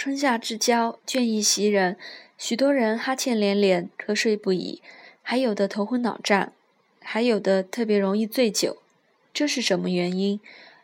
[0.00, 1.98] 春夏之交，倦意袭人，
[2.38, 4.80] 许多人哈欠连连，瞌睡不已，
[5.20, 6.54] 还有的头昏脑胀，
[7.02, 8.78] 还有的特别容易醉酒。
[9.34, 10.40] 这是什么原因？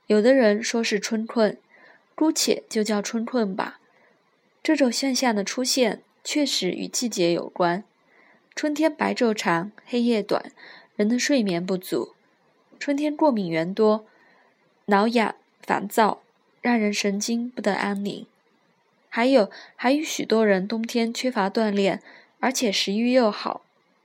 [0.07, 1.57] 有的人说是春困，
[2.15, 3.81] 姑且就叫春困吧。
[4.63, 7.85] 这种现象的出现，确实与季节有关。
[8.55, 10.53] 春天白昼长，黑夜短，
[10.95, 12.13] 人的睡眠不足。
[12.79, 14.05] 春天过敏源多，
[14.85, 16.21] 挠痒、烦躁，
[16.61, 18.27] 让人神经不得安宁。
[19.17, 22.03] 还有，还与许多人冬天缺乏锻炼，
[22.39, 23.63] 而且食欲又好，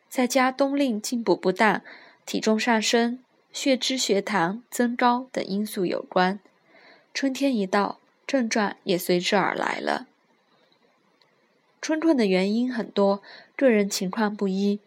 [0.08, 1.82] 在家冬令进补不当，
[2.26, 3.20] 体重上升。
[3.52, 6.40] 血脂、血糖增高等因素有关，
[7.14, 10.08] 春天一到，症状也随之而来了。
[11.82, 13.22] 春困的原因很多，
[13.58, 14.80] 个人情况不一，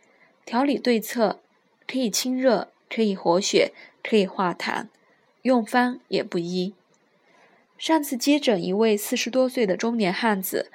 [0.47, 1.41] 调理对策
[1.87, 4.87] 可以清热，可以活血，可以化痰，
[5.43, 6.73] 用方也不一。
[7.84, 10.70] 上次接诊一位四十多岁的中年汉子，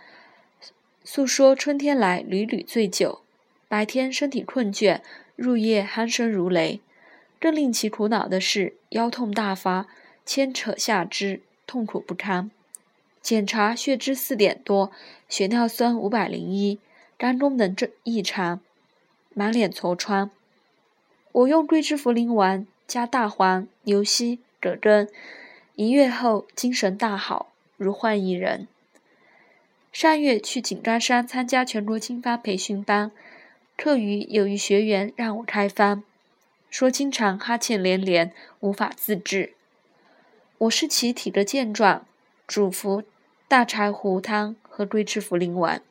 [1.04, 3.22] 诉说春天来屡屡醉酒，
[3.68, 5.02] 白天身体困倦，
[5.36, 6.82] 入夜鼾声如雷。
[7.40, 9.88] 更令其苦恼的是，腰痛大发，
[10.24, 12.52] 牵扯下肢，痛苦不堪。
[13.24, 14.92] 检查血脂四点多，
[15.28, 16.78] 血尿酸五百零一，
[17.18, 18.62] 肝功能正异常，
[19.34, 20.30] 满脸痤疮。
[21.32, 25.10] 我用桂枝茯苓丸加大黄、牛膝、葛根，
[25.80, 28.68] 一月后精神大好，如换一人。
[29.94, 33.14] 上月去井冈山参加全国经方培训班，
[33.78, 36.04] 课余有一学员让我开方。
[36.70, 39.54] 说经常哈欠连连，无法自制。
[40.58, 42.06] 我视其体格健壮，
[42.46, 43.04] 嘱服
[43.48, 45.82] 大柴胡汤和桂枝茯苓丸。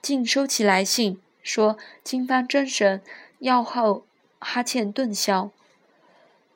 [0.00, 3.02] 竟收其来信，说经方真神，
[3.40, 4.06] 药后
[4.38, 5.50] 哈欠顿消。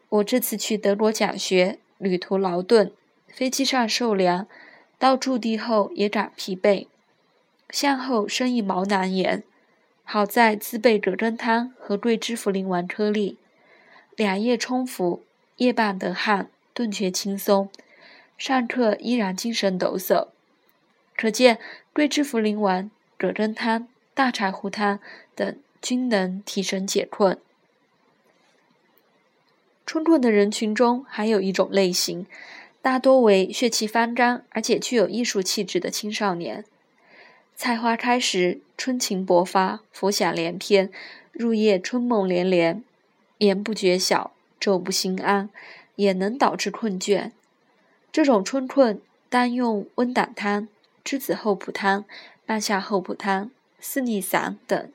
[0.08, 2.92] 我这次去德国讲学，旅途劳顿，
[3.26, 4.46] 飞机上受凉，
[4.98, 6.86] 到驻地后也感疲惫，
[7.70, 9.42] 向后生一毛囊炎。
[10.04, 13.36] 好在自备葛根汤和桂枝茯苓丸颗粒，
[14.16, 15.22] 两夜冲服，
[15.56, 17.68] 夜半得汗，顿觉轻松。
[18.38, 20.28] 上课依然精神抖擞，
[21.16, 21.58] 可见
[21.92, 25.00] 桂枝茯苓丸、葛根汤、大柴胡汤
[25.34, 27.38] 等均能提神解困。
[29.88, 32.26] 春困的人群中还有一种类型，
[32.82, 36.66] 大多为血气方刚而且具有艺术气质的青少年。
[37.56, 40.90] 菜花开时，春情勃发，浮想联翩，
[41.32, 42.84] 入夜春梦连连，
[43.38, 45.48] 眠不觉晓，昼不心安，
[45.96, 47.30] 也能导致困倦。
[48.12, 49.00] 这种春困，
[49.30, 50.68] 单用温胆汤、
[51.02, 52.04] 栀子厚朴汤、
[52.44, 53.50] 半夏厚朴汤、
[53.80, 54.92] 四逆散等，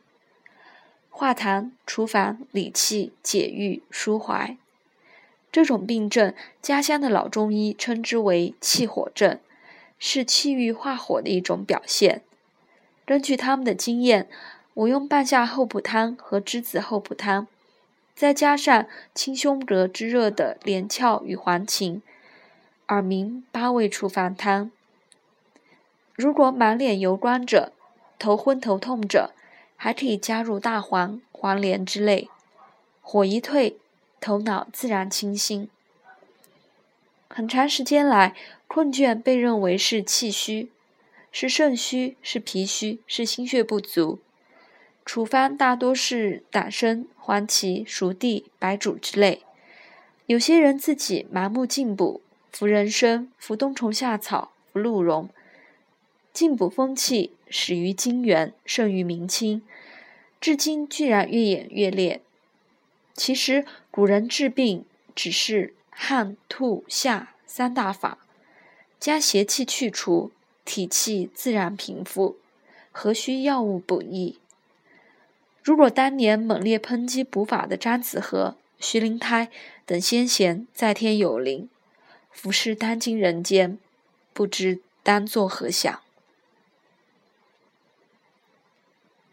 [1.10, 4.56] 化痰、除烦、理气、解郁、舒怀。
[5.54, 6.34] 这种病症，
[6.64, 9.40] 家乡的老中医称之为气火症，
[10.00, 12.24] 是气郁化火的一种表现。
[13.06, 14.28] 根据他们的经验，
[14.74, 17.46] 我用半夏厚朴汤和栀子厚朴汤，
[18.16, 22.02] 再加上清胸膈之热的连翘与黄芩，
[22.88, 24.72] 耳鸣八味处方汤。
[26.16, 27.72] 如果满脸油光者、
[28.18, 29.30] 头昏头痛者，
[29.76, 32.28] 还可以加入大黄、黄连之类，
[33.02, 33.78] 火一退，
[34.24, 35.68] 头脑自然清新。
[37.28, 38.34] 很长时间来，
[38.70, 40.72] 困倦被认为是气虚。
[41.30, 44.20] 是肾虚，是脾虚，是心血不足。
[45.04, 49.42] 处方大多是党参、黄芪、熟地、白术之类。
[50.28, 55.28] 有些人自己盲目进补，服人参、服冬虫夏草、服鹿茸。
[56.32, 59.62] 进补风气始于金元，盛于明清，
[60.40, 62.22] 至今居然越演越烈。
[63.16, 64.86] 其实古人治病
[65.16, 68.18] 只是汗、吐、下三大法，
[69.00, 70.32] 将邪气去除。
[70.66, 72.38] 体气自然平复，
[72.94, 74.40] 何须药物补益？
[75.62, 79.50] 如果当年猛烈抨击补法的张子和、徐灵胎
[79.86, 81.68] 等先贤在天有灵，
[82.32, 83.78] 服侍当今人间，
[84.32, 86.03] 不知当作何想？